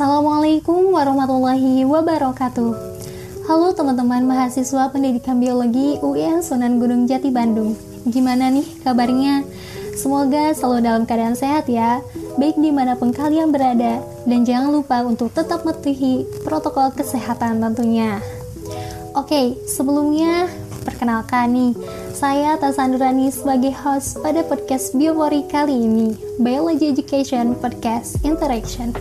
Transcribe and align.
Assalamualaikum 0.00 0.96
warahmatullahi 0.96 1.84
wabarakatuh. 1.84 2.72
Halo 3.44 3.68
teman-teman 3.76 4.24
mahasiswa 4.24 4.88
pendidikan 4.88 5.36
biologi 5.36 6.00
UIN 6.00 6.40
Sunan 6.40 6.80
Gunung 6.80 7.04
Jati 7.04 7.28
Bandung. 7.28 7.76
Gimana 8.08 8.48
nih 8.48 8.64
kabarnya? 8.80 9.44
Semoga 9.92 10.56
selalu 10.56 10.88
dalam 10.88 11.02
keadaan 11.04 11.36
sehat 11.36 11.68
ya, 11.68 12.00
baik 12.40 12.56
di 12.56 12.72
mana 12.72 12.96
pun 12.96 13.12
kalian 13.12 13.52
berada. 13.52 14.00
Dan 14.24 14.48
jangan 14.48 14.72
lupa 14.72 15.04
untuk 15.04 15.36
tetap 15.36 15.68
mematuhi 15.68 16.24
protokol 16.48 16.96
kesehatan 16.96 17.60
tentunya. 17.60 18.24
Oke, 19.12 19.52
sebelumnya 19.68 20.48
perkenalkan 20.80 21.52
nih, 21.52 21.72
saya 22.16 22.56
Tasandurani 22.56 23.28
sebagai 23.28 23.76
host 23.76 24.16
pada 24.24 24.40
podcast 24.48 24.96
Biopori 24.96 25.44
kali 25.44 25.76
ini, 25.76 26.16
Biology 26.40 26.88
Education 26.88 27.52
Podcast 27.52 28.16
Interaction. 28.24 28.96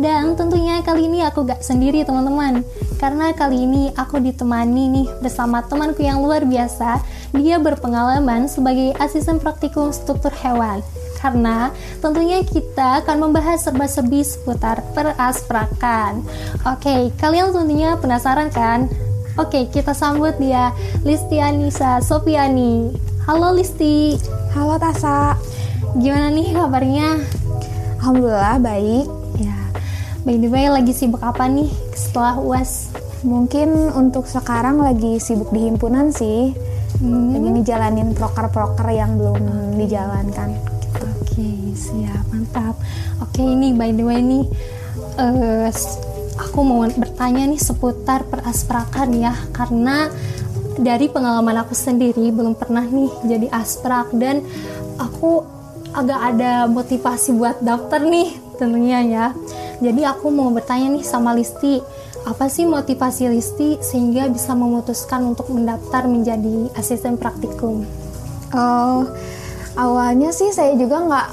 Dan 0.00 0.32
tentunya 0.32 0.80
kali 0.80 1.12
ini 1.12 1.20
aku 1.20 1.44
gak 1.44 1.60
sendiri 1.60 2.00
teman-teman 2.08 2.64
Karena 2.96 3.36
kali 3.36 3.68
ini 3.68 3.92
aku 3.92 4.16
ditemani 4.16 4.88
nih 4.88 5.08
bersama 5.20 5.60
temanku 5.60 6.00
yang 6.00 6.24
luar 6.24 6.48
biasa 6.48 7.04
Dia 7.36 7.60
berpengalaman 7.60 8.48
sebagai 8.48 8.96
asisten 8.96 9.36
praktikum 9.36 9.92
struktur 9.92 10.32
hewan 10.40 10.80
karena 11.20 11.68
tentunya 12.00 12.40
kita 12.40 13.04
akan 13.04 13.28
membahas 13.28 13.60
serba-serbi 13.68 14.24
seputar 14.24 14.80
perasprakan. 14.96 16.24
Oke, 16.64 17.12
kalian 17.20 17.52
tentunya 17.52 17.92
penasaran 18.00 18.48
kan? 18.48 18.88
Oke, 19.36 19.68
kita 19.68 19.92
sambut 19.92 20.32
dia, 20.40 20.72
Listi 21.04 21.36
Anissa 21.36 22.00
Sofiani. 22.00 22.96
Halo 23.28 23.52
Listi. 23.52 24.16
Halo 24.56 24.80
Tasa. 24.80 25.36
Gimana 26.00 26.32
nih 26.32 26.56
kabarnya? 26.56 27.20
Alhamdulillah 28.00 28.56
baik. 28.56 29.19
By 30.20 30.36
the 30.36 30.52
way, 30.52 30.68
lagi 30.68 30.92
sibuk 30.92 31.24
apa 31.24 31.48
nih 31.48 31.72
setelah 31.96 32.36
UAS? 32.36 32.92
Mungkin 33.24 33.96
untuk 33.96 34.28
sekarang 34.28 34.84
lagi 34.84 35.16
sibuk 35.16 35.48
di 35.48 35.64
himpunan 35.64 36.12
sih. 36.12 36.52
Hmm. 37.00 37.32
Lagi 37.32 37.48
ngejalanin 37.56 38.12
proker-proker 38.12 38.84
yang 38.92 39.16
belum 39.16 39.40
dijalankan. 39.80 40.60
Oke, 41.00 41.72
siap, 41.72 42.28
mantap. 42.28 42.76
Oke, 43.24 43.40
ini 43.40 43.72
by 43.72 43.96
the 43.96 44.04
way 44.04 44.20
nih, 44.20 44.44
uh, 45.16 45.72
aku 46.36 46.58
mau 46.68 46.84
bertanya 46.84 47.48
nih 47.48 47.60
seputar 47.60 48.28
perasprakan 48.28 49.16
ya, 49.16 49.32
karena 49.56 50.12
dari 50.76 51.08
pengalaman 51.08 51.64
aku 51.64 51.72
sendiri 51.72 52.28
belum 52.28 52.56
pernah 52.56 52.84
nih 52.84 53.12
jadi 53.24 53.46
asprak 53.52 54.12
dan 54.16 54.40
aku 54.96 55.44
agak 55.92 56.20
ada 56.36 56.64
motivasi 56.70 57.36
buat 57.36 57.60
daftar 57.60 58.00
nih 58.00 58.32
tentunya 58.56 59.00
ya 59.04 59.26
jadi 59.80 60.12
aku 60.12 60.28
mau 60.28 60.52
bertanya 60.52 60.92
nih 60.92 61.04
sama 61.04 61.32
Listi, 61.32 61.80
apa 62.28 62.52
sih 62.52 62.68
motivasi 62.68 63.32
Listi 63.32 63.80
sehingga 63.80 64.28
bisa 64.28 64.52
memutuskan 64.52 65.24
untuk 65.24 65.48
mendaftar 65.48 66.04
menjadi 66.04 66.68
asisten 66.76 67.16
praktikum? 67.16 67.88
Oh, 68.52 69.08
awalnya 69.80 70.28
sih 70.36 70.52
saya 70.52 70.76
juga 70.76 71.00
nggak 71.00 71.28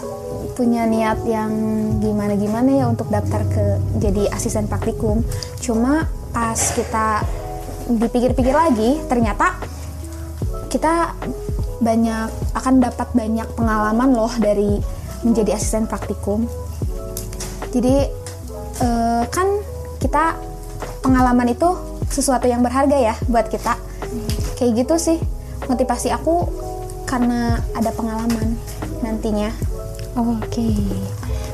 punya 0.56 0.88
niat 0.88 1.22
yang 1.28 1.52
gimana-gimana 2.00 2.70
ya 2.72 2.86
untuk 2.88 3.12
daftar 3.12 3.44
ke 3.52 3.66
jadi 4.00 4.32
asisten 4.32 4.66
praktikum. 4.72 5.22
Cuma 5.60 6.08
pas 6.32 6.58
kita 6.72 7.28
dipikir-pikir 7.92 8.56
lagi, 8.56 9.04
ternyata 9.12 9.60
kita 10.72 11.14
banyak 11.84 12.30
akan 12.58 12.76
dapat 12.82 13.08
banyak 13.12 13.48
pengalaman 13.54 14.16
loh 14.16 14.32
dari 14.40 14.80
menjadi 15.22 15.60
asisten 15.60 15.86
praktikum. 15.86 16.48
Jadi 17.76 18.27
uh, 18.82 19.24
kan 19.30 19.48
kita 19.98 20.38
pengalaman 21.02 21.54
itu 21.54 21.70
sesuatu 22.08 22.48
yang 22.48 22.64
berharga 22.64 22.98
ya 22.98 23.16
buat 23.28 23.50
kita 23.52 23.76
kayak 24.58 24.86
gitu 24.86 24.96
sih 24.98 25.18
motivasi 25.68 26.10
aku 26.14 26.48
karena 27.08 27.62
ada 27.76 27.92
pengalaman 27.94 28.58
nantinya 29.04 29.52
oke 30.18 30.44
okay. 30.48 30.76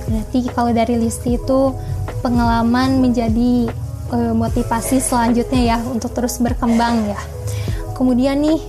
berarti 0.08 0.40
kalau 0.54 0.72
dari 0.72 0.96
listi 0.98 1.36
itu 1.38 1.74
pengalaman 2.24 3.04
menjadi 3.04 3.70
uh, 4.14 4.34
motivasi 4.36 5.00
selanjutnya 5.00 5.76
ya 5.76 5.78
untuk 5.84 6.16
terus 6.16 6.40
berkembang 6.40 7.12
ya 7.12 7.20
kemudian 7.94 8.42
nih 8.42 8.62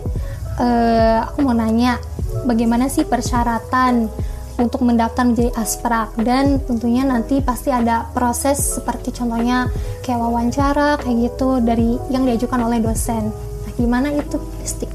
uh, 0.58 1.28
aku 1.30 1.44
mau 1.44 1.56
nanya 1.56 1.98
bagaimana 2.44 2.90
sih 2.90 3.06
persyaratan 3.06 4.10
untuk 4.54 4.86
mendaftar 4.86 5.26
menjadi 5.26 5.50
asprak 5.58 6.14
dan 6.22 6.62
tentunya 6.62 7.02
nanti 7.02 7.42
pasti 7.42 7.74
ada 7.74 8.06
proses 8.14 8.78
seperti 8.78 9.10
contohnya 9.10 9.66
kayak 10.06 10.20
wawancara 10.20 11.00
kayak 11.02 11.32
gitu 11.32 11.58
dari 11.58 11.98
yang 12.10 12.22
diajukan 12.22 12.60
oleh 12.62 12.78
dosen. 12.78 13.34
Nah, 13.34 13.72
gimana 13.74 14.14
itu, 14.14 14.38
Listi? 14.62 14.86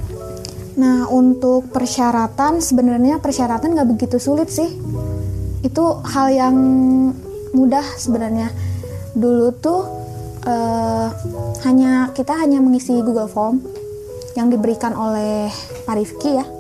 Nah, 0.80 1.12
untuk 1.12 1.68
persyaratan 1.76 2.64
sebenarnya 2.64 3.20
persyaratan 3.20 3.76
nggak 3.76 3.90
begitu 4.00 4.16
sulit 4.16 4.48
sih. 4.48 4.72
Itu 5.60 6.00
hal 6.08 6.32
yang 6.32 6.56
mudah 7.52 7.84
sebenarnya. 8.00 8.48
Dulu 9.12 9.52
tuh 9.60 9.82
uh, 10.48 11.08
hanya 11.68 12.16
kita 12.16 12.32
hanya 12.40 12.64
mengisi 12.64 12.96
Google 13.04 13.28
Form 13.28 13.60
yang 14.40 14.48
diberikan 14.48 14.96
oleh 14.96 15.52
Pak 15.84 15.96
Rifki 16.00 16.40
ya 16.40 16.59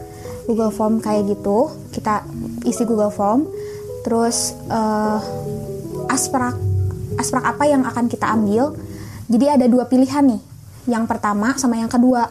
Google 0.49 0.73
Form 0.73 0.97
kayak 0.97 1.29
gitu. 1.29 1.69
Kita 1.93 2.25
isi 2.65 2.81
Google 2.89 3.13
Form. 3.13 3.45
Terus 4.01 4.57
uh, 4.73 5.21
asprak 6.09 6.57
asprak 7.21 7.45
apa 7.45 7.69
yang 7.69 7.85
akan 7.85 8.09
kita 8.09 8.25
ambil? 8.33 8.73
Jadi 9.29 9.45
ada 9.45 9.65
dua 9.69 9.85
pilihan 9.85 10.25
nih 10.25 10.41
yang 10.89 11.05
pertama 11.05 11.53
sama 11.61 11.77
yang 11.77 11.91
kedua. 11.91 12.25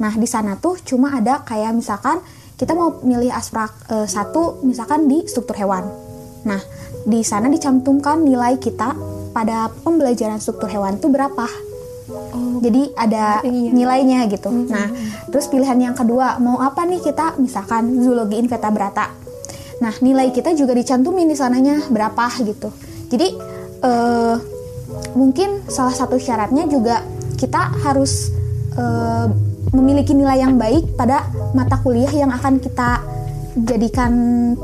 Nah 0.00 0.16
di 0.16 0.24
sana 0.24 0.56
tuh 0.56 0.80
cuma 0.80 1.12
ada 1.12 1.44
kayak 1.44 1.76
misalkan 1.76 2.24
kita 2.56 2.72
mau 2.72 3.04
milih 3.04 3.28
asprak 3.28 3.70
uh, 3.92 4.08
satu 4.08 4.64
misalkan 4.64 5.04
di 5.04 5.28
struktur 5.28 5.60
hewan. 5.60 5.84
Nah 6.48 6.62
di 7.04 7.20
sana 7.20 7.52
dicantumkan 7.52 8.24
nilai 8.24 8.56
kita 8.56 8.96
pada 9.36 9.68
pembelajaran 9.84 10.40
struktur 10.40 10.72
hewan 10.72 10.96
tuh 10.96 11.12
berapa 11.12 11.67
jadi 12.58 12.82
ada 12.94 13.40
iya. 13.46 13.70
nilainya 13.72 14.26
gitu. 14.28 14.50
Mm 14.50 14.58
-hmm. 14.64 14.72
Nah, 14.72 14.88
terus 15.30 15.46
pilihan 15.48 15.78
yang 15.78 15.94
kedua 15.96 16.36
mau 16.42 16.58
apa 16.60 16.84
nih 16.84 17.00
kita? 17.00 17.38
Misalkan 17.40 18.02
zoologi 18.02 18.38
invertebrata. 18.38 19.14
Nah, 19.78 19.94
nilai 20.02 20.34
kita 20.34 20.52
juga 20.58 20.74
dicantumin 20.74 21.30
di 21.30 21.36
sananya 21.38 21.86
berapa 21.86 22.34
gitu. 22.42 22.68
Jadi 23.08 23.28
uh, 23.82 24.36
mungkin 25.14 25.64
salah 25.70 25.94
satu 25.94 26.18
syaratnya 26.18 26.66
juga 26.66 27.02
kita 27.38 27.78
harus 27.86 28.34
uh, 28.74 29.30
memiliki 29.70 30.16
nilai 30.16 30.42
yang 30.42 30.58
baik 30.58 30.98
pada 30.98 31.28
mata 31.54 31.78
kuliah 31.78 32.10
yang 32.10 32.32
akan 32.32 32.58
kita 32.58 33.04
jadikan 33.58 34.12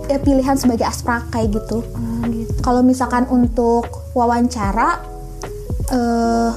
eh, 0.07 0.21
pilihan 0.23 0.55
sebagai 0.59 0.87
asprak 0.87 1.31
kayak 1.31 1.63
gitu. 1.63 1.83
Oh, 1.83 2.25
gitu. 2.31 2.53
Kalau 2.63 2.83
misalkan 2.83 3.27
untuk 3.31 3.87
wawancara 4.15 5.03
uh, 5.91 6.51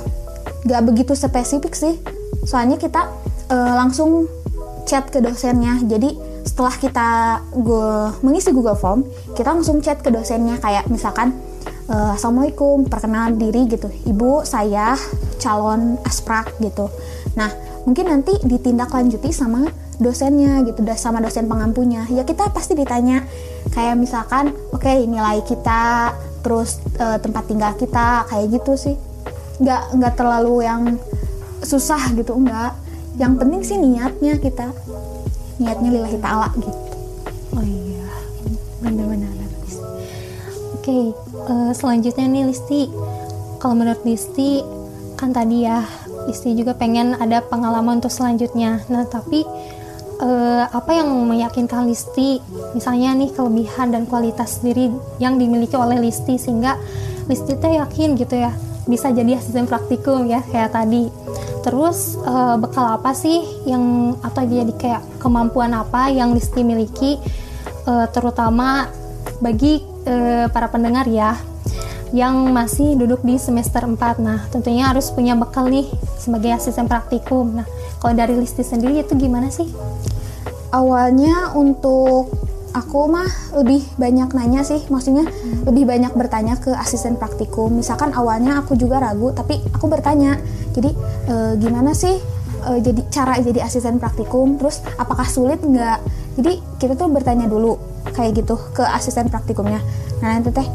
gak 0.67 0.83
begitu 0.83 1.15
spesifik 1.15 1.73
sih. 1.73 1.95
Soalnya 2.43 2.75
kita 2.75 3.07
uh, 3.49 3.73
langsung 3.79 4.27
chat 4.83 5.07
ke 5.07 5.23
dosennya. 5.23 5.79
Jadi 5.83 6.15
setelah 6.47 6.75
kita 6.79 7.09
gue 7.55 7.91
mengisi 8.23 8.55
Google 8.55 8.79
Form 8.79 9.03
kita 9.35 9.51
langsung 9.55 9.79
chat 9.79 10.03
ke 10.03 10.11
dosennya. 10.11 10.59
Kayak 10.59 10.91
misalkan 10.91 11.35
uh, 11.87 12.15
assalamualaikum 12.15 12.87
perkenalan 12.87 13.39
diri 13.39 13.67
gitu. 13.67 13.87
Ibu 14.07 14.43
saya 14.43 14.95
calon 15.39 15.99
asprak 16.03 16.55
gitu. 16.59 16.91
Nah 17.39 17.51
mungkin 17.87 18.11
nanti 18.11 18.35
ditindaklanjuti 18.43 19.31
sama 19.31 19.67
dosennya 19.99 20.63
gitu. 20.67 20.83
Sama 20.95 21.23
dosen 21.23 21.47
pengampunya. 21.47 22.07
Ya 22.11 22.23
kita 22.27 22.51
pasti 22.51 22.75
ditanya. 22.75 23.23
Kayak 23.71 23.99
misalkan 23.99 24.55
oke 24.71 24.83
okay, 24.83 25.03
nilai 25.03 25.43
kita 25.43 26.15
terus 26.47 26.79
uh, 27.03 27.19
tempat 27.19 27.43
tinggal 27.51 27.75
kita 27.75 28.23
kayak 28.31 28.55
gitu 28.55 28.79
sih 28.79 28.95
nggak 29.57 29.81
nggak 29.97 30.13
terlalu 30.13 30.65
yang 30.65 30.81
susah 31.65 32.13
gitu 32.13 32.37
enggak 32.37 32.77
yang 33.17 33.33
penting 33.33 33.61
sih 33.65 33.77
niatnya 33.81 34.37
kita 34.37 34.69
niatnya 35.57 35.89
lillahi 35.89 36.17
ta'ala 36.21 36.53
gitu. 36.61 36.79
Oh 37.57 37.65
iya 37.65 38.05
benar-benar. 38.85 39.33
Oke 40.77 40.85
okay, 40.85 41.03
uh, 41.49 41.69
eh, 41.69 41.71
selanjutnya 41.73 42.25
nih 42.29 42.43
Listi. 42.47 42.81
Kalau 43.57 43.73
menurut 43.73 44.01
Listi 44.05 44.61
kan 45.17 45.33
tadi 45.33 45.65
ya 45.65 45.81
Listi 46.29 46.53
juga 46.53 46.77
pengen 46.77 47.17
ada 47.17 47.41
pengalaman 47.41 47.97
untuk 47.97 48.13
selanjutnya. 48.13 48.85
Nah 48.93 49.09
tapi 49.09 49.41
uh, 50.21 50.69
apa 50.69 50.91
yang 50.93 51.09
meyakinkan 51.25 51.89
Listi? 51.89 52.37
Misalnya 52.77 53.17
nih 53.17 53.33
kelebihan 53.33 53.89
dan 53.89 54.05
kualitas 54.05 54.61
diri 54.61 54.93
yang 55.17 55.41
dimiliki 55.41 55.73
oleh 55.73 55.97
Listi 55.97 56.37
sehingga 56.37 56.77
Listi 57.25 57.57
teh 57.57 57.81
yakin 57.81 58.13
gitu 58.13 58.37
ya 58.37 58.53
bisa 58.87 59.11
jadi 59.11 59.37
asisten 59.37 59.67
praktikum 59.67 60.25
ya 60.25 60.41
kayak 60.47 60.73
tadi 60.73 61.11
terus 61.61 62.15
uh, 62.23 62.55
bekal 62.55 62.95
apa 62.95 63.11
sih 63.11 63.43
yang 63.67 64.15
atau 64.23 64.47
jadi 64.47 64.71
kayak 64.79 65.03
kemampuan 65.19 65.75
apa 65.75 66.07
yang 66.07 66.31
Listi 66.31 66.63
miliki 66.63 67.19
uh, 67.83 68.07
terutama 68.07 68.87
bagi 69.43 69.83
uh, 70.07 70.47
para 70.47 70.71
pendengar 70.71 71.05
ya 71.11 71.35
yang 72.15 72.55
masih 72.55 72.95
duduk 72.95 73.19
di 73.19 73.35
semester 73.35 73.83
4. 73.83 74.23
Nah, 74.23 74.47
tentunya 74.47 74.87
harus 74.87 75.11
punya 75.11 75.35
bekal 75.35 75.67
nih 75.67 75.91
sebagai 76.15 76.55
asisten 76.55 76.87
praktikum. 76.87 77.59
Nah, 77.59 77.67
kalau 77.99 78.15
dari 78.15 78.31
Listi 78.39 78.63
sendiri 78.63 79.03
itu 79.03 79.11
gimana 79.19 79.51
sih? 79.51 79.67
Awalnya 80.71 81.51
untuk 81.55 82.31
aku 82.77 83.09
mah 83.09 83.27
lebih 83.57 83.81
banyak 83.97 84.29
nanya 84.37 84.61
sih, 84.61 84.85
maksudnya 84.93 85.25
hmm. 85.25 85.65
lebih 85.65 85.89
banyak 85.89 86.13
bertanya 86.13 86.55
ke 86.61 86.71
asisten 86.77 87.17
praktikum. 87.17 87.73
Misalkan 87.73 88.13
awalnya 88.13 88.61
aku 88.61 88.77
juga 88.77 89.01
ragu, 89.01 89.33
tapi 89.33 89.57
aku 89.73 89.89
bertanya. 89.89 90.37
Jadi 90.77 90.93
e, 91.25 91.35
gimana 91.57 91.97
sih 91.97 92.13
e, 92.63 92.71
jadi 92.79 93.01
cara 93.09 93.41
jadi 93.41 93.65
asisten 93.65 93.97
praktikum? 93.97 94.61
Terus 94.61 94.85
apakah 95.01 95.25
sulit 95.25 95.59
nggak? 95.59 95.99
Jadi 96.37 96.61
kita 96.77 96.93
tuh 96.93 97.09
bertanya 97.09 97.49
dulu 97.49 97.81
kayak 98.13 98.45
gitu 98.45 98.55
ke 98.71 98.85
asisten 98.85 99.27
praktikumnya. 99.33 99.81
Nah 100.21 100.37
nanti 100.37 100.53
teh, 100.53 100.67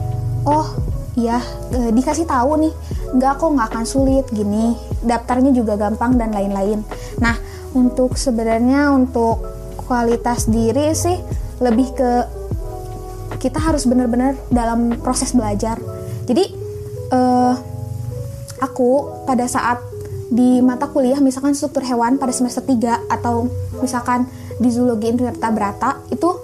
oh 0.43 0.67
ya 1.15 1.39
e, 1.73 1.93
dikasih 1.93 2.25
tahu 2.25 2.57
nih 2.69 2.75
nggak 3.13 3.33
kok 3.37 3.51
nggak 3.53 3.69
akan 3.69 3.85
sulit 3.85 4.27
gini 4.33 4.73
daftarnya 5.05 5.53
juga 5.53 5.77
gampang 5.77 6.17
dan 6.17 6.33
lain-lain 6.33 6.81
nah 7.21 7.37
untuk 7.77 8.17
sebenarnya 8.17 8.93
untuk 8.97 9.45
kualitas 9.85 10.49
diri 10.49 10.97
sih 10.97 11.21
lebih 11.63 11.95
ke 11.95 12.11
kita 13.39 13.59
harus 13.59 13.87
benar-benar 13.87 14.39
dalam 14.51 14.99
proses 15.03 15.35
belajar. 15.35 15.79
Jadi 16.27 16.45
uh, 17.11 17.55
aku 18.63 19.23
pada 19.27 19.47
saat 19.51 19.83
di 20.33 20.65
mata 20.65 20.89
kuliah 20.89 21.21
misalkan 21.21 21.53
struktur 21.53 21.85
hewan 21.85 22.17
pada 22.17 22.33
semester 22.33 22.65
3 22.65 23.11
atau 23.11 23.51
misalkan 23.85 24.25
di 24.57 24.71
zoologi 24.73 25.13
invertebrata 25.13 26.01
itu 26.09 26.41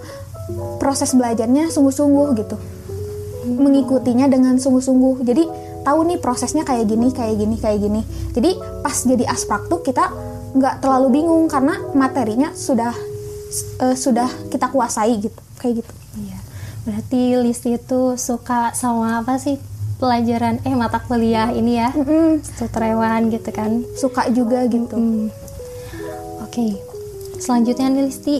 proses 0.77 1.15
belajarnya 1.15 1.71
sungguh-sungguh 1.73 2.27
gitu. 2.37 2.55
Mengikutinya 3.49 4.29
dengan 4.29 4.59
sungguh-sungguh. 4.61 5.25
Jadi 5.25 5.43
tahu 5.81 5.99
nih 6.05 6.19
prosesnya 6.19 6.67
kayak 6.67 6.85
gini 6.85 7.09
kayak 7.15 7.35
gini 7.39 7.55
kayak 7.57 7.79
gini. 7.81 8.01
Jadi 8.35 8.51
pas 8.83 8.93
jadi 8.93 9.25
asprak 9.25 9.71
tuh 9.71 9.81
kita 9.81 10.11
nggak 10.53 10.81
terlalu 10.81 11.21
bingung 11.21 11.45
karena 11.49 11.77
materinya 11.93 12.53
sudah 12.53 12.93
uh, 13.81 13.95
sudah 13.95 14.29
kita 14.49 14.69
kuasai 14.69 15.19
gitu 15.19 15.41
kayak 15.61 15.83
gitu 15.83 15.93
iya 16.21 16.39
berarti 16.87 17.21
list 17.43 17.65
itu 17.67 18.15
suka 18.15 18.71
sama 18.73 19.21
apa 19.21 19.35
sih 19.37 19.59
pelajaran 19.99 20.63
eh 20.63 20.73
mata 20.73 21.03
kuliah 21.03 21.51
ini 21.51 21.75
ya 21.75 21.91
mm 21.91 22.03
-hmm. 22.41 23.29
gitu 23.29 23.49
kan 23.51 23.83
suka 23.99 24.31
juga 24.31 24.63
gitu 24.71 24.95
mm 24.95 25.03
-hmm. 25.03 25.27
oke 26.39 26.51
okay. 26.51 26.71
selanjutnya 27.37 27.91
nih 27.91 28.03
Listi 28.07 28.35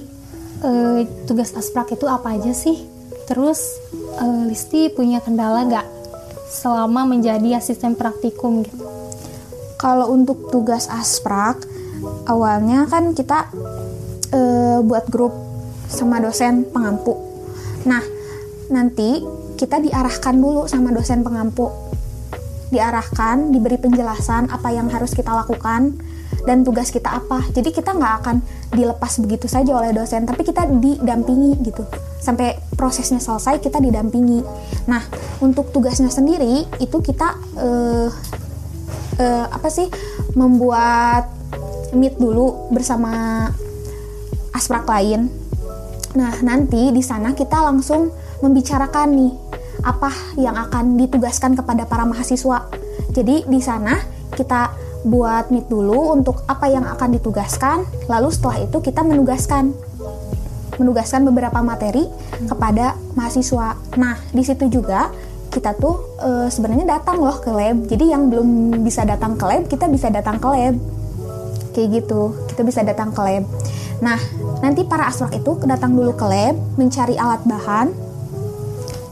uh, 0.64 1.04
tugas 1.28 1.52
asprak 1.54 1.92
itu 1.92 2.08
apa 2.08 2.40
aja 2.40 2.56
sih 2.56 2.88
terus 3.28 3.78
uh, 4.18 4.48
Listi 4.48 4.88
punya 4.90 5.20
kendala 5.20 5.68
nggak 5.68 6.00
selama 6.50 7.06
menjadi 7.06 7.62
asisten 7.62 7.94
praktikum 7.94 8.66
gitu? 8.66 8.82
Kalau 9.80 10.12
untuk 10.12 10.52
tugas 10.52 10.90
asprak, 10.92 11.64
awalnya 12.28 12.90
kan 12.90 13.16
kita 13.16 13.48
uh, 14.34 14.80
buat 14.86 15.06
grup 15.10 15.34
sama 15.90 16.22
dosen 16.22 16.70
pengampu. 16.70 17.18
Nah, 17.90 18.04
nanti 18.70 19.24
kita 19.58 19.82
diarahkan 19.82 20.36
dulu 20.38 20.70
sama 20.70 20.94
dosen 20.94 21.26
pengampu. 21.26 21.68
Diarahkan, 22.70 23.50
diberi 23.50 23.82
penjelasan 23.82 24.54
apa 24.54 24.70
yang 24.70 24.88
harus 24.94 25.18
kita 25.18 25.34
lakukan 25.34 25.98
dan 26.46 26.62
tugas 26.62 26.94
kita 26.94 27.10
apa. 27.18 27.42
Jadi 27.50 27.74
kita 27.74 27.98
nggak 27.98 28.14
akan 28.24 28.38
dilepas 28.70 29.18
begitu 29.26 29.50
saja 29.50 29.74
oleh 29.74 29.92
dosen, 29.92 30.30
tapi 30.30 30.46
kita 30.46 30.70
didampingi 30.70 31.58
gitu 31.66 31.84
sampai 32.22 32.54
prosesnya 32.78 33.18
selesai 33.18 33.58
kita 33.58 33.82
didampingi. 33.82 34.46
Nah, 34.86 35.02
untuk 35.42 35.74
tugasnya 35.74 36.14
sendiri 36.14 36.70
itu 36.78 36.98
kita 37.02 37.34
uh, 37.58 38.08
uh, 39.18 39.46
apa 39.50 39.70
sih 39.74 39.90
membuat 40.38 41.26
meet 41.98 42.22
dulu 42.22 42.70
bersama 42.70 43.50
asprak 44.54 44.86
lain. 44.88 45.30
Nah, 46.18 46.34
nanti 46.42 46.90
di 46.90 47.04
sana 47.06 47.38
kita 47.38 47.62
langsung 47.62 48.10
membicarakan 48.42 49.08
nih 49.14 49.34
apa 49.86 50.12
yang 50.36 50.58
akan 50.58 51.00
ditugaskan 51.00 51.56
kepada 51.56 51.86
para 51.86 52.04
mahasiswa. 52.04 52.68
Jadi 53.14 53.48
di 53.48 53.60
sana 53.62 53.96
kita 54.34 54.74
buat 55.08 55.48
meet 55.48 55.72
dulu 55.72 56.12
untuk 56.12 56.44
apa 56.50 56.68
yang 56.68 56.84
akan 56.84 57.16
ditugaskan, 57.16 57.88
lalu 58.12 58.28
setelah 58.34 58.68
itu 58.68 58.78
kita 58.84 59.00
menugaskan 59.06 59.72
menugaskan 60.80 61.28
beberapa 61.28 61.60
materi 61.60 62.08
kepada 62.48 62.96
mahasiswa. 63.14 63.76
Nah, 64.00 64.16
di 64.32 64.44
situ 64.48 64.72
juga 64.72 65.12
kita 65.52 65.76
tuh 65.76 66.00
e, 66.24 66.30
sebenarnya 66.48 66.88
datang 66.88 67.20
loh 67.20 67.36
ke 67.44 67.52
lab. 67.52 67.84
Jadi 67.84 68.16
yang 68.16 68.32
belum 68.32 68.80
bisa 68.80 69.04
datang 69.04 69.36
ke 69.36 69.44
lab, 69.44 69.68
kita 69.68 69.92
bisa 69.92 70.08
datang 70.08 70.40
ke 70.40 70.48
lab. 70.48 70.76
Kayak 71.76 71.88
gitu. 72.00 72.32
Kita 72.48 72.62
bisa 72.64 72.80
datang 72.88 73.12
ke 73.12 73.20
lab. 73.20 73.44
Nah, 74.00 74.20
nanti 74.60 74.84
para 74.84 75.08
aswak 75.08 75.36
itu 75.36 75.60
datang 75.64 75.96
dulu 75.96 76.16
ke 76.16 76.26
lab, 76.28 76.56
mencari 76.76 77.16
alat 77.16 77.42
bahan, 77.48 77.92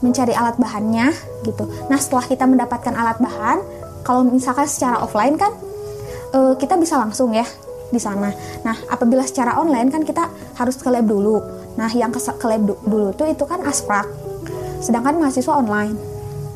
mencari 0.00 0.34
alat 0.34 0.56
bahannya 0.60 1.10
gitu. 1.42 1.66
Nah, 1.90 1.98
setelah 1.98 2.24
kita 2.26 2.44
mendapatkan 2.46 2.94
alat 2.94 3.18
bahan, 3.18 3.58
kalau 4.06 4.24
misalkan 4.24 4.68
secara 4.68 5.02
offline 5.02 5.34
kan 5.36 5.52
e, 6.32 6.54
kita 6.56 6.78
bisa 6.78 6.96
langsung 6.96 7.34
ya 7.34 7.44
di 7.88 8.00
sana. 8.00 8.30
Nah, 8.62 8.76
apabila 8.92 9.24
secara 9.24 9.56
online 9.56 9.88
kan 9.88 10.04
kita 10.04 10.28
harus 10.60 10.76
ke 10.78 10.88
lab 10.92 11.08
dulu. 11.08 11.40
Nah, 11.80 11.88
yang 11.92 12.12
ke, 12.12 12.20
ke 12.20 12.46
lab 12.46 12.62
dulu 12.64 13.12
tuh 13.16 13.26
itu 13.28 13.44
kan 13.48 13.64
asprak. 13.64 14.06
Sedangkan 14.78 15.18
mahasiswa 15.18 15.58
online. 15.58 15.96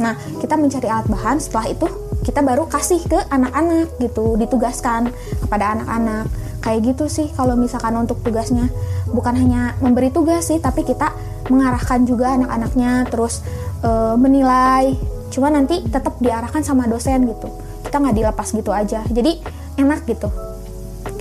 Nah, 0.01 0.17
kita 0.41 0.57
mencari 0.57 0.89
alat 0.89 1.07
bahan, 1.11 1.37
setelah 1.43 1.69
itu 1.69 1.87
kita 2.23 2.41
baru 2.41 2.71
kasih 2.71 3.03
ke 3.03 3.19
anak-anak 3.29 3.91
gitu, 3.99 4.39
ditugaskan 4.39 5.11
kepada 5.43 5.77
anak-anak. 5.79 6.31
Kayak 6.63 6.95
gitu 6.95 7.05
sih 7.11 7.27
kalau 7.35 7.59
misalkan 7.59 7.95
untuk 7.99 8.23
tugasnya. 8.23 8.71
Bukan 9.11 9.35
hanya 9.35 9.77
memberi 9.83 10.09
tugas 10.09 10.49
sih, 10.49 10.63
tapi 10.63 10.87
kita 10.87 11.13
mengarahkan 11.51 12.07
juga 12.07 12.33
anak-anaknya 12.39 13.05
terus 13.11 13.43
e, 13.83 13.91
menilai. 14.17 14.95
Cuma 15.29 15.51
nanti 15.51 15.83
tetap 15.85 16.17
diarahkan 16.23 16.63
sama 16.63 16.87
dosen 16.87 17.27
gitu. 17.29 17.51
Kita 17.83 17.99
nggak 17.99 18.17
dilepas 18.17 18.49
gitu 18.55 18.71
aja. 18.71 19.03
Jadi 19.11 19.43
enak 19.77 20.07
gitu 20.07 20.31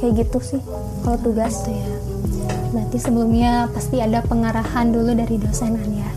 kayak 0.01 0.25
gitu 0.25 0.39
sih 0.41 0.61
kalau 1.05 1.17
tugas 1.21 1.61
gitu 1.61 1.77
ya 1.77 1.89
berarti 2.73 2.97
sebelumnya 2.97 3.69
pasti 3.69 4.01
ada 4.01 4.25
pengarahan 4.25 4.89
dulu 4.89 5.13
dari 5.13 5.37
dosenan 5.37 5.89
ya 5.93 6.09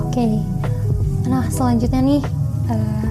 oke 0.00 0.28
nah 1.28 1.44
selanjutnya 1.52 2.00
nih 2.00 2.22
uh, 2.72 3.06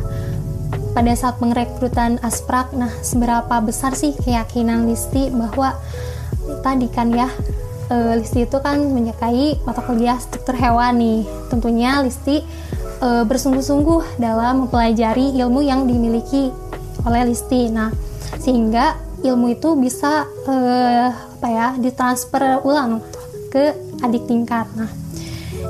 pada 1.00 1.16
saat 1.16 1.40
pengrekrutan 1.40 2.20
asprak 2.20 2.76
nah 2.76 2.92
seberapa 3.00 3.64
besar 3.64 3.96
sih 3.96 4.12
keyakinan 4.20 4.84
Listi 4.84 5.32
bahwa 5.32 5.80
tadi 6.60 6.92
kan 6.92 7.16
ya 7.16 7.32
uh, 7.88 8.20
Listi 8.20 8.44
itu 8.44 8.60
kan 8.60 8.84
menyukai 8.84 9.64
mata 9.64 9.80
kuliah 9.80 10.20
struktur 10.20 10.60
hewan 10.60 11.00
nih 11.00 11.24
tentunya 11.48 12.04
Listi 12.04 12.44
uh, 13.00 13.24
bersungguh-sungguh 13.24 14.20
dalam 14.20 14.68
mempelajari 14.68 15.40
ilmu 15.40 15.64
yang 15.64 15.88
dimiliki 15.88 16.52
oleh 17.08 17.32
Listi. 17.32 17.72
Nah, 17.72 17.96
sehingga 18.36 19.00
ilmu 19.24 19.56
itu 19.56 19.80
bisa 19.80 20.28
uh, 20.28 21.10
apa 21.16 21.48
ya 21.48 21.68
ditransfer 21.80 22.60
ulang 22.68 23.00
ke 23.48 23.72
adik 24.04 24.28
tingkat. 24.28 24.68
Nah, 24.76 24.92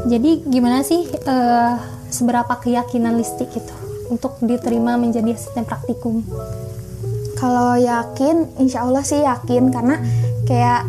jadi 0.09 0.41
gimana 0.41 0.81
sih 0.81 1.05
uh, 1.05 1.77
seberapa 2.09 2.57
keyakinan 2.57 3.13
Listi 3.13 3.45
itu 3.45 3.68
untuk 4.09 4.35
diterima 4.41 4.97
menjadi 4.97 5.37
asisten 5.37 5.63
praktikum? 5.63 6.25
Kalau 7.39 7.79
yakin, 7.79 8.59
insya 8.59 8.83
Allah 8.83 9.05
sih 9.05 9.23
yakin. 9.23 9.71
Karena 9.71 9.95
kayak 10.43 10.81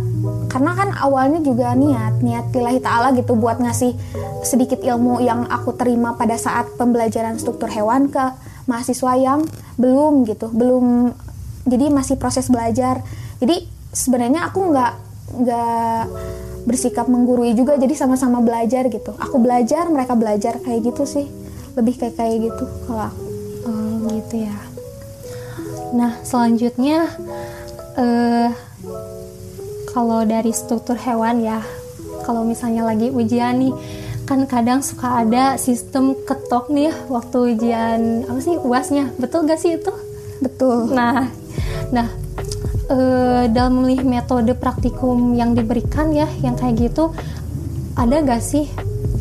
karena 0.51 0.73
kan 0.75 0.89
awalnya 0.99 1.41
juga 1.41 1.73
niat 1.73 2.21
niat 2.21 2.51
tilahi 2.51 2.83
ta'ala 2.83 3.15
gitu 3.15 3.39
buat 3.39 3.63
ngasih 3.63 3.95
sedikit 4.43 4.83
ilmu 4.83 5.23
yang 5.23 5.47
aku 5.47 5.77
terima 5.79 6.19
pada 6.19 6.35
saat 6.37 6.67
pembelajaran 6.75 7.39
struktur 7.39 7.71
hewan 7.71 8.11
ke 8.11 8.21
mahasiswa 8.67 9.17
yang 9.17 9.47
belum 9.81 10.27
gitu 10.29 10.51
belum 10.51 11.15
jadi 11.65 11.93
masih 11.93 12.19
proses 12.19 12.51
belajar. 12.51 13.05
Jadi 13.39 13.65
sebenarnya 13.95 14.51
aku 14.51 14.75
nggak 14.75 14.93
nggak 15.41 16.03
bersikap 16.67 17.07
menggurui 17.09 17.55
juga 17.57 17.79
jadi 17.79 17.95
sama-sama 17.97 18.43
belajar 18.43 18.91
gitu. 18.91 19.17
Aku 19.17 19.41
belajar 19.41 19.89
mereka 19.89 20.19
belajar 20.19 20.59
kayak 20.61 20.93
gitu 20.93 21.07
sih 21.07 21.40
lebih 21.79 21.95
kayak 21.99 22.15
kayak 22.19 22.37
gitu 22.51 22.65
kalau 22.87 23.11
aku. 23.11 23.23
Oh, 23.69 24.11
gitu 24.17 24.37
ya. 24.49 24.57
Nah 25.95 26.13
selanjutnya 26.23 27.11
uh, 27.99 28.49
kalau 29.91 30.23
dari 30.23 30.55
struktur 30.55 30.95
hewan 30.95 31.43
ya 31.43 31.61
kalau 32.23 32.47
misalnya 32.47 32.87
lagi 32.87 33.11
ujian 33.11 33.59
nih 33.59 33.75
kan 34.23 34.47
kadang 34.47 34.79
suka 34.79 35.27
ada 35.27 35.59
sistem 35.59 36.15
ketok 36.23 36.71
nih 36.71 36.95
ya 36.95 36.95
waktu 37.11 37.37
ujian 37.59 38.01
apa 38.31 38.39
sih 38.39 38.55
uasnya? 38.63 39.11
Betul 39.19 39.51
gak 39.51 39.59
sih 39.59 39.75
itu? 39.75 39.91
Betul. 40.39 40.95
Nah 40.95 41.27
nah 41.91 42.07
e, 42.87 42.97
dalam 43.51 43.83
memilih 43.83 44.07
metode 44.07 44.55
praktikum 44.55 45.35
yang 45.35 45.59
diberikan 45.59 46.15
ya 46.15 46.31
yang 46.47 46.55
kayak 46.55 46.91
gitu 46.91 47.11
ada 47.99 48.23
gak 48.23 48.43
sih 48.43 48.71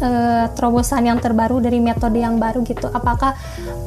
uh, 0.02 0.46
terobosan 0.56 1.08
yang 1.08 1.20
terbaru 1.20 1.60
dari 1.64 1.80
metode 1.84 2.20
yang 2.20 2.40
baru 2.40 2.64
gitu. 2.66 2.88
Apakah 2.92 3.36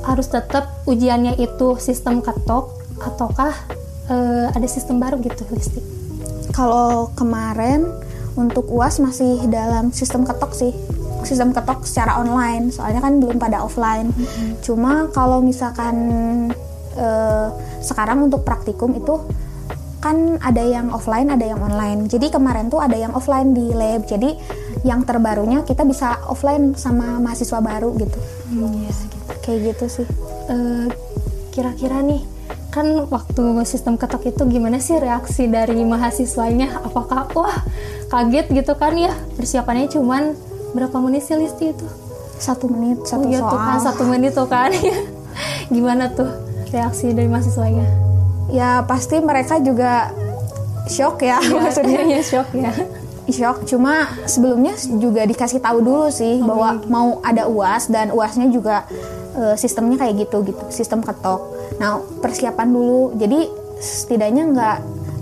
harus 0.07 0.29
tetap 0.29 0.85
ujiannya 0.89 1.37
itu 1.41 1.77
sistem 1.81 2.21
ketok 2.21 2.73
ataukah 3.03 3.53
uh, 4.09 4.47
ada 4.53 4.69
sistem 4.69 5.01
baru 5.03 5.19
gitu 5.21 5.43
Listi? 5.51 5.81
Kalau 6.53 7.11
kemarin 7.17 7.89
untuk 8.37 8.69
uas 8.73 8.97
masih 9.01 9.45
dalam 9.49 9.93
sistem 9.93 10.25
ketok 10.25 10.53
sih. 10.57 10.73
Sistem 11.23 11.55
ketok 11.55 11.85
secara 11.87 12.19
online. 12.21 12.73
Soalnya 12.73 13.01
kan 13.05 13.21
belum 13.21 13.37
pada 13.37 13.65
offline. 13.65 14.13
Mm-hmm. 14.13 14.51
cuma 14.65 15.09
kalau 15.13 15.41
misalkan 15.41 15.97
uh, 16.97 17.49
sekarang 17.81 18.29
untuk 18.29 18.45
praktikum 18.45 18.93
itu 18.97 19.21
kan 20.03 20.35
ada 20.43 20.59
yang 20.59 20.91
offline 20.91 21.31
ada 21.31 21.47
yang 21.47 21.63
online. 21.63 22.11
Jadi 22.11 22.35
kemarin 22.35 22.67
tuh 22.67 22.83
ada 22.83 22.99
yang 22.99 23.15
offline 23.15 23.55
di 23.55 23.71
lab. 23.71 24.03
Jadi 24.03 24.35
yang 24.83 25.07
terbarunya 25.07 25.63
kita 25.63 25.87
bisa 25.87 26.19
offline 26.27 26.75
sama 26.75 27.23
mahasiswa 27.23 27.63
baru 27.63 27.95
gitu. 27.99 28.19
Hmm, 28.51 28.83
ya, 28.83 28.91
gitu. 28.91 29.19
kayak 29.47 29.59
gitu 29.75 29.85
sih. 30.03 30.07
Uh, 30.51 30.91
kira-kira 31.55 32.03
nih 32.03 32.23
kan 32.73 33.07
waktu 33.13 33.63
sistem 33.69 34.01
ketok 34.01 34.33
itu 34.33 34.43
gimana 34.49 34.83
sih 34.83 34.99
reaksi 34.99 35.47
dari 35.47 35.79
mahasiswanya? 35.87 36.83
Apakah 36.83 37.31
wah 37.37 37.63
kaget 38.11 38.51
gitu 38.51 38.75
kan 38.75 38.99
ya? 38.99 39.15
Persiapannya 39.39 39.87
cuman 39.93 40.35
berapa 40.75 40.97
menit 40.99 41.31
sih 41.31 41.39
Listi 41.39 41.71
itu? 41.71 41.87
Satu 42.43 42.67
menit 42.67 43.07
satu 43.07 43.23
oh, 43.23 43.31
gitu 43.31 43.45
soal. 43.47 43.63
kan 43.63 43.79
satu 43.79 44.03
menit 44.03 44.35
tuh 44.35 44.51
kan. 44.51 44.75
Gimana 45.75 46.11
tuh 46.11 46.29
reaksi 46.75 47.15
dari 47.15 47.31
mahasiswanya? 47.31 47.87
Ya 48.51 48.83
pasti 48.83 49.23
mereka 49.23 49.63
juga 49.63 50.11
shock 50.91 51.23
ya, 51.23 51.39
ya 51.39 51.55
maksudnya. 51.63 52.03
ya 52.11 52.21
shock 52.27 52.51
ya 52.51 52.75
shock. 53.31 53.63
Cuma 53.69 54.11
sebelumnya 54.27 54.75
juga 54.99 55.23
dikasih 55.23 55.63
tahu 55.63 55.79
dulu 55.85 56.09
sih 56.11 56.43
oh, 56.43 56.47
bahwa 56.49 56.69
gitu. 56.81 56.87
mau 56.91 57.09
ada 57.23 57.47
uas 57.47 57.87
dan 57.87 58.11
uasnya 58.11 58.51
juga 58.51 58.89
uh, 59.39 59.55
sistemnya 59.55 60.01
kayak 60.01 60.27
gitu 60.27 60.43
gitu 60.43 60.63
sistem 60.75 61.05
ketok. 61.05 61.41
Nah 61.79 62.03
persiapan 62.19 62.69
dulu. 62.73 63.15
Jadi 63.15 63.47
setidaknya 63.79 64.43
nggak 64.51 64.79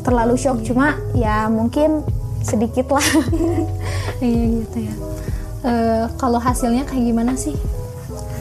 terlalu 0.06 0.34
shock. 0.40 0.64
Cuma 0.64 0.96
ya 1.12 1.50
mungkin 1.52 2.04
sedikit 2.40 2.96
lah. 2.96 3.04
Iya 4.20 4.44
gitu 4.60 4.78
ya. 4.84 4.94
Uh, 5.64 6.04
kalau 6.20 6.36
hasilnya 6.36 6.84
kayak 6.84 7.08
gimana 7.08 7.32
sih? 7.40 7.56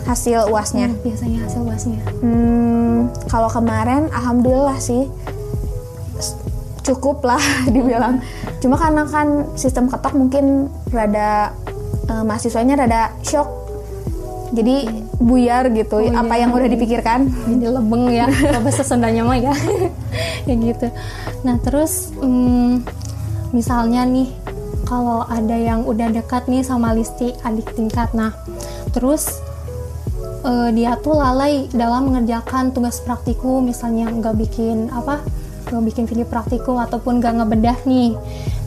Hasil 0.03 0.51
uasnya. 0.51 0.91
Hmm, 0.91 0.99
biasanya 1.07 1.39
hasil 1.47 1.61
uasnya. 1.63 1.99
Hmm, 2.19 3.07
kalau 3.31 3.47
kemarin 3.47 4.11
alhamdulillah 4.11 4.75
sih 4.75 5.07
cukup 6.89 7.21
lah 7.21 7.41
dibilang. 7.73 8.19
Cuma 8.57 8.75
karena 8.75 9.05
kan 9.05 9.53
sistem 9.53 9.85
ketok 9.87 10.17
mungkin 10.17 10.67
rada 10.89 11.53
uh, 12.09 12.23
mahasiswanya 12.25 12.85
rada 12.85 13.13
shock. 13.21 13.47
Jadi 14.49 15.05
buyar 15.21 15.69
gitu 15.77 16.01
oh, 16.01 16.09
apa 16.09 16.33
iya. 16.33 16.49
yang 16.49 16.51
udah 16.57 16.65
dipikirkan. 16.65 17.29
Jadi 17.29 17.65
lebeng 17.69 18.09
ya 18.09 18.25
bahasa 18.65 18.81
Sundanya 18.81 19.21
mah 19.21 19.37
ya. 19.37 19.53
Kayak 20.49 20.57
gitu. 20.73 20.87
Nah 21.45 21.61
terus 21.61 22.09
um, 22.17 22.81
misalnya 23.53 24.01
nih 24.09 24.33
kalau 24.89 25.21
ada 25.29 25.53
yang 25.53 25.85
udah 25.85 26.09
dekat 26.09 26.49
nih 26.49 26.65
sama 26.65 26.97
Listi 26.97 27.29
adik 27.45 27.77
tingkat. 27.77 28.09
Nah 28.17 28.33
terus 28.89 29.37
uh, 30.41 30.73
dia 30.73 30.97
tuh 30.97 31.13
lalai 31.13 31.69
dalam 31.69 32.09
mengerjakan 32.09 32.73
tugas 32.73 33.05
praktikum 33.05 33.69
misalnya 33.69 34.09
nggak 34.09 34.33
bikin 34.33 34.89
apa 34.89 35.21
nggak 35.69 35.85
bikin 35.85 36.05
video 36.09 36.25
praktikum 36.25 36.81
ataupun 36.81 37.21
nggak 37.21 37.33
ngebedah 37.39 37.77
nih 37.85 38.17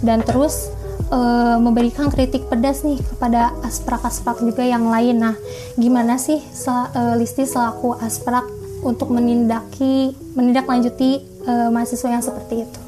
dan 0.01 0.23
terus 0.23 0.71
uh, 1.11 1.59
memberikan 1.59 2.09
kritik 2.09 2.47
pedas 2.47 2.87
nih 2.87 3.03
kepada 3.03 3.53
asprak-asprak 3.67 4.41
juga 4.41 4.63
yang 4.63 4.87
lain 4.89 5.21
nah 5.21 5.35
gimana 5.77 6.17
sih 6.17 6.39
sel, 6.55 6.89
uh, 6.95 7.15
Listi 7.19 7.45
selaku 7.45 7.99
asprak 7.99 8.47
untuk 8.83 9.11
menindaki 9.11 10.15
menindaklanjuti 10.39 11.23
uh, 11.47 11.69
mahasiswa 11.71 12.09
yang 12.11 12.25
seperti 12.25 12.67
itu 12.67 12.83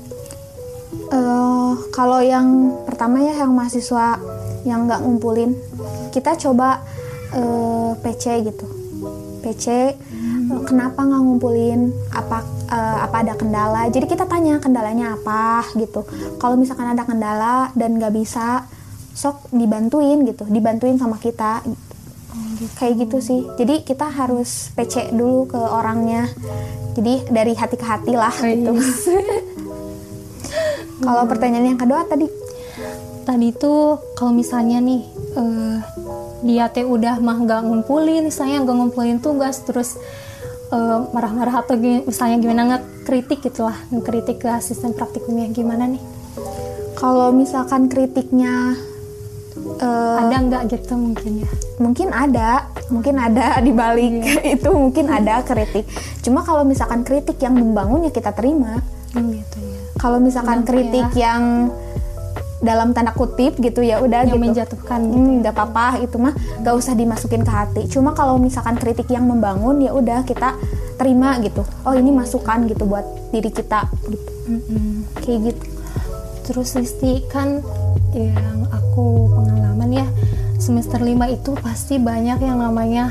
Uh, 1.15 1.75
kalau 1.91 2.23
yang 2.23 2.75
pertama 2.87 3.23
ya 3.23 3.45
yang 3.45 3.53
mahasiswa 3.53 4.19
yang 4.65 4.89
nggak 4.89 5.03
ngumpulin, 5.05 5.53
kita 6.15 6.39
coba 6.39 6.81
uh, 7.35 7.93
PC 8.01 8.47
gitu. 8.49 8.67
PC 9.45 9.93
hmm. 9.93 10.65
kenapa 10.65 11.05
nggak 11.05 11.23
ngumpulin? 11.23 11.93
Apa 12.15 12.47
uh, 12.71 12.99
apa 13.05 13.27
ada 13.27 13.35
kendala? 13.37 13.89
Jadi 13.91 14.07
kita 14.09 14.25
tanya 14.29 14.61
kendalanya 14.61 15.17
apa 15.17 15.67
gitu. 15.77 16.05
Kalau 16.39 16.57
misalkan 16.57 16.91
ada 16.93 17.05
kendala 17.05 17.73
dan 17.77 17.99
nggak 18.01 18.15
bisa, 18.15 18.65
sok 19.15 19.49
dibantuin 19.53 20.25
gitu, 20.29 20.45
dibantuin 20.49 20.97
sama 20.97 21.19
kita. 21.19 21.65
gitu. 21.65 22.73
Kayak 22.79 23.09
gitu 23.09 23.17
sih. 23.21 23.41
Jadi 23.59 23.83
kita 23.87 24.09
harus 24.11 24.71
PC 24.75 25.15
dulu 25.15 25.51
ke 25.51 25.61
orangnya. 25.61 26.31
Jadi 26.95 27.27
dari 27.31 27.53
hati 27.59 27.77
ke 27.79 27.87
hati 27.87 28.13
lah 28.15 28.33
oh, 28.33 28.47
gitu. 28.47 28.73
Kalau 31.05 31.23
hmm. 31.27 31.31
pertanyaan 31.31 31.75
yang 31.75 31.81
kedua 31.81 32.07
tadi 32.07 32.31
tadi 33.25 33.57
tuh 33.57 33.99
kalau 34.15 34.37
misalnya 34.37 34.79
nih 34.85 35.03
uh, 35.35 35.81
dia 36.45 36.69
teh 36.69 36.85
udah 36.85 37.19
mah 37.25 37.41
nggak 37.41 37.61
ngumpulin, 37.65 38.29
saya 38.29 38.61
nggak 38.61 38.77
ngumpulin 38.77 39.19
tugas 39.19 39.65
terus 39.65 39.97
uh, 40.73 41.09
marah-marah 41.13 41.65
atau 41.65 41.77
misalnya 41.81 42.39
gimana 42.41 42.61
nggak 42.69 42.85
kritik 43.05 43.45
gitu 43.45 43.69
lah 43.69 43.77
kritik 44.05 44.45
ke 44.45 44.49
asisten 44.49 44.97
praktikumnya 44.97 45.51
gimana 45.51 45.91
nih? 45.91 46.03
Kalau 46.95 47.35
misalkan 47.35 47.91
kritiknya 47.91 48.79
uh, 49.83 50.15
ada 50.25 50.37
nggak 50.41 50.63
gitu 50.73 50.95
mungkin 50.97 51.45
ya? 51.45 51.51
Mungkin 51.83 52.09
ada, 52.15 52.71
mungkin 52.89 53.19
ada 53.19 53.57
di 53.67 53.73
balik 53.75 54.25
yeah. 54.25 54.53
itu 54.57 54.69
mungkin 54.71 55.11
ada 55.11 55.43
kritik. 55.45 55.85
Cuma 56.23 56.41
kalau 56.47 56.63
misalkan 56.63 57.03
kritik 57.03 57.37
yang 57.43 57.59
membangun 57.59 58.07
ya 58.07 58.13
kita 58.15 58.31
terima. 58.33 58.81
Hmm, 59.13 59.31
gitu 59.31 59.59
ya 59.61 59.75
kalau 60.05 60.19
misalkan 60.21 60.67
kritik 60.67 61.09
ya. 61.17 61.33
yang 61.33 61.73
dalam 62.65 62.97
tanda 62.97 63.13
kutip 63.13 63.61
gitu 63.61 63.85
ya 63.85 64.01
udah 64.01 64.25
yang 64.27 64.41
gitu. 64.41 64.45
menjatuhkan 64.49 65.01
gitu 65.07 65.21
hmm, 65.21 65.39
nggak 65.45 65.55
apa-apa 65.55 66.01
itu 66.01 66.17
mah 66.17 66.35
gak 66.65 66.75
usah 66.75 66.97
dimasukin 66.97 67.45
ke 67.45 67.53
hati. 67.53 67.83
Cuma 67.87 68.17
kalau 68.17 68.41
misalkan 68.41 68.81
kritik 68.81 69.07
yang 69.13 69.29
membangun 69.29 69.85
ya 69.85 69.93
udah 69.93 70.25
kita 70.25 70.57
terima 70.97 71.37
gitu. 71.45 71.63
Oh 71.85 71.93
ini 71.93 72.11
masukan 72.11 72.65
gitu 72.67 72.89
buat 72.89 73.05
diri 73.31 73.51
kita 73.53 73.87
gitu. 74.09 74.31
Mm-hmm. 74.49 74.91
kayak 75.21 75.41
gitu. 75.53 75.67
Terus 76.45 76.77
Listi 76.77 77.25
kan 77.29 77.65
yang 78.13 78.69
aku 78.69 79.33
pengalaman 79.33 79.91
ya 80.05 80.07
semester 80.61 81.01
5 81.01 81.17
itu 81.35 81.51
pasti 81.61 81.97
banyak 82.01 82.39
yang 82.41 82.61
namanya 82.61 83.11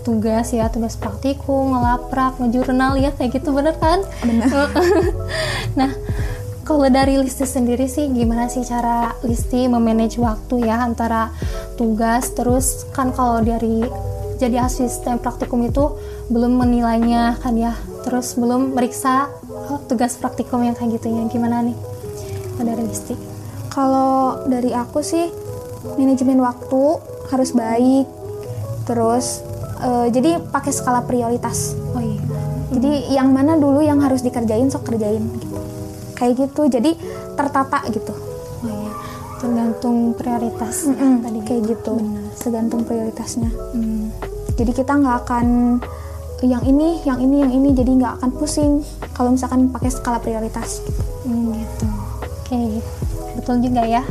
tugas 0.00 0.50
ya 0.56 0.72
tugas 0.72 0.96
praktikum 0.96 1.76
ngelaprak 1.76 2.40
ngejurnal 2.40 2.96
ya 2.96 3.12
kayak 3.12 3.36
gitu 3.36 3.52
bener 3.52 3.76
kan? 3.78 4.00
Bener. 4.24 4.48
Nah 5.78 5.92
kalau 6.70 6.86
dari 6.86 7.18
Listi 7.18 7.42
sendiri 7.42 7.90
sih 7.90 8.06
gimana 8.14 8.46
sih 8.46 8.62
cara 8.62 9.10
Listi 9.26 9.66
memanage 9.66 10.22
waktu 10.22 10.70
ya 10.70 10.78
antara 10.78 11.34
tugas? 11.74 12.30
Terus 12.30 12.86
kan 12.94 13.10
kalau 13.10 13.42
dari 13.42 13.82
jadi 14.38 14.62
asisten 14.62 15.18
praktikum 15.18 15.66
itu 15.66 15.98
belum 16.30 16.62
menilainya 16.62 17.42
kan 17.42 17.58
ya. 17.58 17.74
Terus 18.06 18.38
belum 18.38 18.78
meriksa 18.78 19.26
oh, 19.50 19.82
tugas 19.90 20.14
praktikum 20.14 20.62
yang 20.62 20.78
kayak 20.78 21.02
gitu 21.02 21.10
ya. 21.10 21.26
Gimana 21.26 21.66
nih? 21.66 21.74
Dari 22.62 22.86
Listi? 22.86 23.18
Kalau 23.66 24.46
dari 24.46 24.70
aku 24.70 25.02
sih 25.02 25.26
manajemen 25.98 26.38
waktu 26.38 26.82
harus 27.34 27.50
baik. 27.50 28.06
Terus 28.86 29.42
uh, 29.82 30.06
jadi 30.06 30.38
pakai 30.38 30.70
skala 30.70 31.02
prioritas. 31.02 31.74
Oh 31.90 31.98
iya. 31.98 32.22
Jadi 32.70 33.10
yang 33.10 33.34
mana 33.34 33.58
dulu 33.58 33.82
yang 33.82 33.98
harus 33.98 34.22
dikerjain 34.22 34.70
sok 34.70 34.86
kerjain. 34.86 35.26
gitu 35.34 35.49
kayak 36.20 36.36
gitu. 36.36 36.68
Jadi 36.68 36.92
tertata 37.32 37.80
gitu. 37.88 38.12
Oh 38.12 38.68
iya. 38.68 38.92
Tergantung 39.40 40.12
prioritas 40.12 40.84
mm 40.84 40.94
-mm, 40.94 41.14
tadi. 41.24 41.38
Kayak 41.48 41.62
gitu. 41.72 41.92
Benar. 41.96 42.28
tergantung 42.40 42.80
prioritasnya. 42.88 43.50
Mm. 43.76 44.12
jadi 44.56 44.72
kita 44.76 44.92
nggak 44.96 45.16
akan 45.24 45.76
yang 46.44 46.60
ini 46.64 47.00
yang 47.08 47.16
ini 47.20 47.36
yang 47.40 47.52
ini. 47.52 47.68
Jadi 47.72 47.90
nggak 47.96 48.20
akan 48.20 48.30
pusing 48.36 48.84
kalau 49.16 49.32
misalkan 49.32 49.72
pakai 49.72 49.88
skala 49.88 50.20
prioritas 50.20 50.84
gitu. 50.84 51.02
Mm, 51.24 51.56
gitu. 51.56 51.86
Oke. 51.88 52.28
Okay. 52.44 52.68
betul 53.40 53.56
juga 53.64 53.82
ya. 53.88 54.04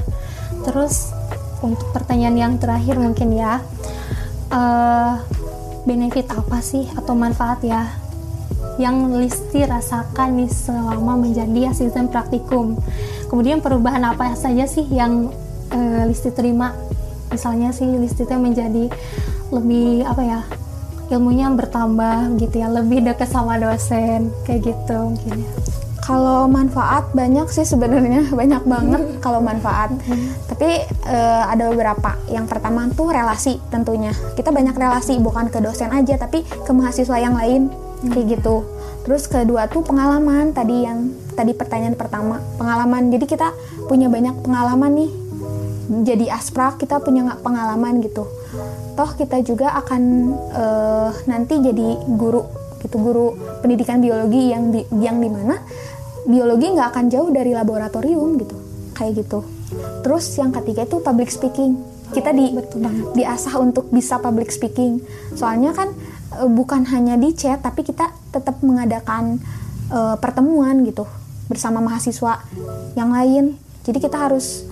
Terus 0.65 1.13
untuk 1.61 1.91
pertanyaan 1.93 2.37
yang 2.39 2.53
terakhir 2.57 2.97
mungkin 2.97 3.35
ya 3.35 3.61
uh, 4.53 5.19
benefit 5.83 6.27
apa 6.31 6.59
sih 6.63 6.87
atau 6.95 7.13
manfaat 7.15 7.59
ya 7.63 7.89
yang 8.79 9.11
Listi 9.11 9.67
rasakan 9.67 10.39
nih 10.39 10.49
selama 10.49 11.19
menjadi 11.19 11.75
asisten 11.75 12.07
praktikum. 12.07 12.79
Kemudian 13.27 13.59
perubahan 13.59 14.01
apa 14.07 14.31
saja 14.39 14.63
sih 14.63 14.87
yang 14.87 15.27
uh, 15.75 16.01
Listi 16.07 16.31
terima? 16.31 16.71
Misalnya 17.29 17.75
sih 17.75 17.85
Listi 17.85 18.23
itu 18.23 18.35
menjadi 18.39 18.87
lebih 19.51 20.07
apa 20.07 20.23
ya 20.23 20.39
ilmunya 21.11 21.51
bertambah 21.51 22.39
gitu 22.39 22.55
ya, 22.63 22.71
lebih 22.71 23.03
dekat 23.03 23.27
sama 23.27 23.59
dosen 23.59 24.31
kayak 24.47 24.71
gitu 24.71 24.95
mungkin 25.11 25.43
ya. 25.43 25.51
Kalau 25.99 26.49
manfaat 26.49 27.05
banyak 27.13 27.45
sih 27.53 27.67
sebenarnya 27.67 28.31
banyak 28.39 28.63
banget 28.63 29.03
kalau 29.25 29.43
manfaat. 29.43 29.91
Tapi 30.47 30.87
uh, 31.03 31.43
ada 31.51 31.67
beberapa. 31.67 32.15
Yang 32.31 32.45
pertama 32.47 32.87
tuh 32.95 33.11
relasi 33.11 33.59
tentunya. 33.67 34.15
Kita 34.39 34.55
banyak 34.55 34.73
relasi 34.73 35.19
bukan 35.19 35.51
ke 35.51 35.59
dosen 35.59 35.91
aja 35.91 36.15
tapi 36.15 36.47
ke 36.47 36.71
mahasiswa 36.71 37.19
yang 37.19 37.35
lain 37.35 37.88
kayak 38.07 38.39
gitu. 38.39 38.63
Terus 39.03 39.27
kedua 39.27 39.67
tuh 39.67 39.83
pengalaman 39.83 40.55
tadi 40.55 40.85
yang 40.85 41.11
tadi 41.35 41.51
pertanyaan 41.51 41.95
pertama 41.99 42.39
pengalaman. 42.55 43.11
Jadi 43.11 43.25
kita 43.27 43.51
punya 43.87 44.07
banyak 44.07 44.39
pengalaman 44.43 44.91
nih. 44.95 45.11
Jadi 46.05 46.25
asprak 46.29 46.77
kita 46.79 47.01
punya 47.01 47.25
nggak 47.25 47.41
pengalaman 47.41 47.99
gitu. 48.05 48.23
Toh 48.93 49.09
kita 49.15 49.41
juga 49.41 49.73
akan 49.79 50.01
uh, 50.53 51.11
nanti 51.25 51.57
jadi 51.59 51.97
guru 52.05 52.59
gitu 52.79 52.95
guru 52.99 53.35
pendidikan 53.59 53.99
biologi 53.99 54.51
yang 54.51 54.71
di 54.71 54.81
yang 55.03 55.19
di 55.19 55.27
mana 55.27 55.59
biologi 56.23 56.67
nggak 56.71 56.87
akan 56.95 57.05
jauh 57.11 57.29
dari 57.31 57.51
laboratorium 57.51 58.39
gitu 58.39 58.55
kayak 58.95 59.23
gitu 59.23 59.43
terus 60.01 60.25
yang 60.39 60.51
ketiga 60.55 60.87
itu 60.87 60.97
public 61.03 61.29
speaking 61.29 61.79
kita 62.09 62.33
di 62.33 62.49
Betul 62.57 62.81
diasah 63.13 63.61
untuk 63.61 63.91
bisa 63.93 64.17
public 64.17 64.49
speaking 64.49 65.03
soalnya 65.37 65.75
kan 65.75 65.93
e, 66.35 66.43
bukan 66.45 66.85
hanya 66.89 67.15
di 67.17 67.33
chat 67.33 67.61
tapi 67.63 67.81
kita 67.81 68.11
tetap 68.29 68.61
mengadakan 68.61 69.41
e, 69.89 69.99
pertemuan 70.21 70.85
gitu 70.85 71.05
bersama 71.49 71.81
mahasiswa 71.81 72.45
yang 72.93 73.09
lain. 73.09 73.57
Jadi 73.81 73.97
kita 73.97 74.29
harus 74.29 74.69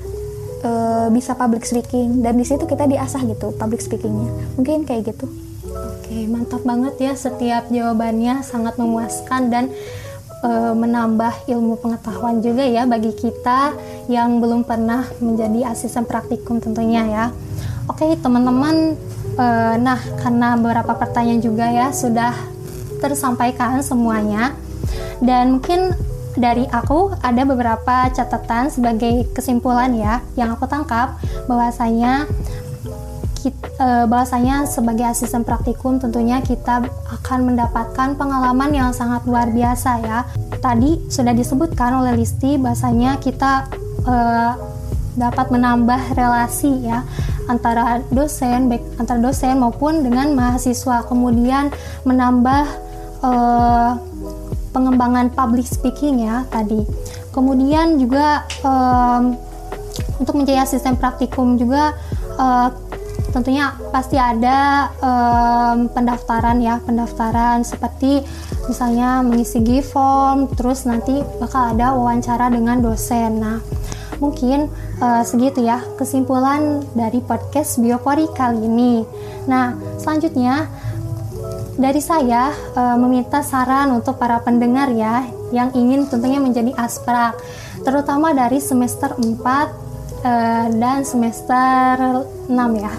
e, 0.61 0.71
bisa 1.09 1.33
public 1.33 1.65
speaking. 1.65 2.21
Dan 2.21 2.37
di 2.37 2.45
situ 2.45 2.69
kita 2.69 2.85
diasah 2.85 3.25
gitu 3.25 3.53
public 3.57 3.81
speakingnya. 3.81 4.29
Mungkin 4.55 4.85
kayak 4.85 5.13
gitu. 5.13 5.25
Oke, 5.67 6.23
mantap 6.29 6.61
banget 6.63 6.95
ya 7.01 7.13
setiap 7.17 7.67
jawabannya. 7.73 8.45
Sangat 8.45 8.77
memuaskan 8.77 9.49
dan 9.49 9.65
e, 10.45 10.49
menambah 10.77 11.49
ilmu 11.49 11.81
pengetahuan 11.81 12.39
juga 12.39 12.63
ya 12.63 12.85
bagi 12.85 13.11
kita 13.11 13.73
yang 14.07 14.37
belum 14.37 14.63
pernah 14.63 15.09
menjadi 15.19 15.73
asisten 15.73 16.05
praktikum 16.05 16.61
tentunya 16.61 17.03
ya. 17.09 17.25
Oke, 17.87 18.19
teman-teman, 18.19 18.99
e, 19.37 19.45
nah 19.77 19.99
karena 20.19 20.57
beberapa 20.57 20.97
pertanyaan 20.97 21.41
juga 21.41 21.69
ya 21.69 21.93
sudah 21.93 22.33
tersampaikan 22.97 23.85
semuanya 23.85 24.57
dan 25.21 25.57
mungkin 25.57 25.93
dari 26.37 26.69
aku 26.69 27.17
ada 27.25 27.41
beberapa 27.45 28.09
catatan 28.13 28.69
sebagai 28.69 29.25
kesimpulan 29.33 29.93
ya 29.97 30.21
yang 30.37 30.53
aku 30.53 30.69
tangkap 30.69 31.17
bahwasanya 31.49 32.29
uh, 33.81 34.05
bahwasanya 34.05 34.69
sebagai 34.69 35.05
asisten 35.09 35.41
praktikum 35.41 35.97
tentunya 35.97 36.41
kita 36.45 36.85
akan 37.09 37.39
mendapatkan 37.53 38.13
pengalaman 38.13 38.69
yang 38.73 38.89
sangat 38.93 39.25
luar 39.25 39.49
biasa 39.49 39.91
ya. 40.05 40.19
Tadi 40.61 41.09
sudah 41.09 41.33
disebutkan 41.33 42.01
oleh 42.01 42.17
Listi 42.17 42.57
bahwasanya 42.57 43.17
kita 43.21 43.69
uh, 44.05 44.53
dapat 45.17 45.49
menambah 45.49 46.13
relasi 46.13 46.85
ya 46.85 47.01
antara 47.47 48.03
dosen 48.11 48.67
baik 48.67 48.83
antara 48.99 49.19
dosen 49.19 49.59
maupun 49.59 50.03
dengan 50.03 50.35
mahasiswa. 50.35 51.03
Kemudian 51.07 51.71
menambah 52.03 52.65
uh, 53.23 53.91
pengembangan 54.75 55.33
public 55.33 55.65
speaking 55.65 56.27
ya 56.27 56.45
tadi. 56.53 56.85
Kemudian 57.33 57.97
juga 57.97 58.45
um, 58.61 59.37
untuk 60.21 60.37
menjadi 60.37 60.65
asisten 60.65 60.97
praktikum 60.97 61.57
juga 61.57 61.93
uh, 62.37 62.69
tentunya 63.33 63.75
pasti 63.93 64.17
ada 64.17 64.89
um, 65.03 65.91
pendaftaran 65.91 66.57
ya 66.63 66.81
pendaftaran 66.81 67.61
seperti 67.61 68.23
misalnya 68.65 69.21
mengisi 69.21 69.61
G 69.61 69.85
form 69.85 70.49
terus 70.57 70.87
nanti 70.89 71.21
bakal 71.37 71.75
ada 71.75 71.93
wawancara 71.93 72.49
dengan 72.49 72.81
dosen. 72.81 73.37
Nah 73.37 73.57
mungkin 74.17 74.69
uh, 74.99 75.23
segitu 75.23 75.63
ya 75.65 75.81
kesimpulan 75.95 76.83
dari 76.93 77.21
podcast 77.21 77.77
Biopori 77.81 78.29
kali 78.33 78.65
ini. 78.65 79.05
Nah 79.45 79.77
selanjutnya 80.01 80.67
dari 81.77 82.01
saya 82.01 82.51
uh, 82.73 82.97
meminta 82.97 83.45
saran 83.45 83.93
untuk 83.93 84.17
para 84.17 84.41
pendengar 84.41 84.89
ya 84.91 85.29
yang 85.53 85.71
ingin 85.77 86.09
tentunya 86.09 86.41
menjadi 86.41 86.73
asprak 86.75 87.37
terutama 87.85 88.33
dari 88.33 88.57
semester 88.57 89.13
4 89.15 89.23
uh, 89.23 90.67
dan 90.75 91.05
semester 91.05 92.25
6 92.49 92.81
ya 92.81 92.93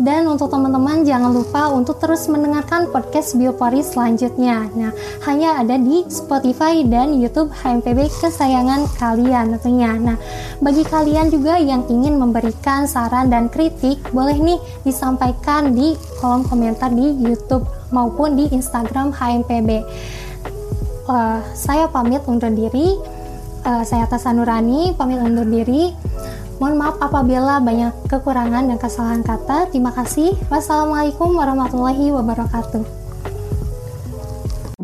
dan 0.00 0.24
untuk 0.24 0.48
teman-teman 0.48 1.04
jangan 1.04 1.28
lupa 1.28 1.68
untuk 1.68 2.00
terus 2.00 2.24
mendengarkan 2.32 2.88
podcast 2.88 3.36
Biopori 3.36 3.84
selanjutnya. 3.84 4.72
Nah, 4.72 4.96
hanya 5.28 5.60
ada 5.60 5.76
di 5.76 6.08
Spotify 6.08 6.80
dan 6.88 7.20
YouTube 7.20 7.52
HMPB 7.52 8.08
kesayangan 8.08 8.88
kalian 8.96 9.60
tentunya. 9.60 9.92
Nah, 10.00 10.16
bagi 10.64 10.88
kalian 10.88 11.28
juga 11.28 11.60
yang 11.60 11.84
ingin 11.92 12.16
memberikan 12.16 12.88
saran 12.88 13.28
dan 13.28 13.52
kritik, 13.52 14.00
boleh 14.08 14.40
nih 14.40 14.58
disampaikan 14.88 15.76
di 15.76 15.92
kolom 16.16 16.48
komentar 16.48 16.88
di 16.88 17.20
YouTube 17.20 17.68
maupun 17.92 18.40
di 18.40 18.48
Instagram 18.56 19.12
HMPB. 19.12 19.70
Uh, 21.04 21.12
eh, 21.12 21.38
saya 21.52 21.84
pamit 21.92 22.24
undur 22.24 22.48
diri. 22.48 22.96
Uh, 23.60 23.84
saya 23.84 24.08
Nurani 24.32 24.96
pamit 24.96 25.20
undur 25.20 25.44
diri. 25.44 25.92
Mohon 26.60 26.76
maaf 26.76 26.96
apabila 27.00 27.56
banyak 27.64 27.88
kekurangan 28.04 28.68
dan 28.68 28.76
kesalahan 28.76 29.24
kata. 29.24 29.72
Terima 29.72 29.96
kasih. 29.96 30.36
Wassalamualaikum 30.52 31.32
warahmatullahi 31.32 32.12
wabarakatuh. 32.12 32.99